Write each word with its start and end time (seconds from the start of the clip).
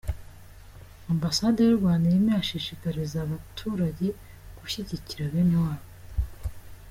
Ambasade 1.13 1.59
y’u 1.63 1.77
Rwanda 1.79 2.05
irimo 2.07 2.29
irashishikariza 2.31 3.17
abaturage 3.21 4.07
gushyigikira 4.57 5.23
bene 5.33 5.55
wabo 5.63 5.87